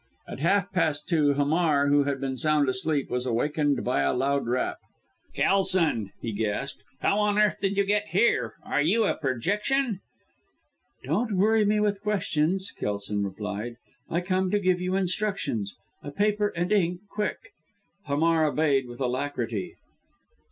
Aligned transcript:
At 0.27 0.39
half 0.39 0.71
past 0.71 1.07
two, 1.07 1.33
Hamar, 1.33 1.87
who 1.89 2.05
had 2.05 2.19
been 2.19 2.35
sound 2.35 2.67
asleep, 2.67 3.11
was 3.11 3.27
awakened 3.27 3.83
by 3.83 4.01
a 4.01 4.15
loud 4.15 4.47
rap. 4.47 4.77
"Kelson!" 5.35 6.11
he 6.19 6.31
gasped. 6.33 6.81
"How 7.01 7.19
on 7.19 7.37
earth 7.37 7.57
did 7.61 7.77
you 7.77 7.85
get 7.85 8.07
here? 8.07 8.55
Are 8.63 8.81
you 8.81 9.03
a 9.03 9.13
projection?" 9.13 9.99
"Don't 11.03 11.37
worry 11.37 11.65
me 11.65 11.79
with 11.79 12.01
questions," 12.01 12.71
Kelson 12.75 13.21
replied. 13.23 13.75
"I 14.09 14.17
have 14.21 14.27
come 14.27 14.49
to 14.49 14.59
give 14.59 14.81
you 14.81 14.95
instructions. 14.95 15.75
A 16.01 16.09
paper 16.09 16.47
and 16.55 16.71
ink, 16.71 17.01
quick." 17.07 17.51
Hamar 18.05 18.45
obeyed 18.47 18.87
with 18.87 19.01
alacrity. 19.01 19.75